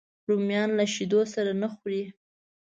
[0.27, 2.03] رومیان له شیدو سره نه خوري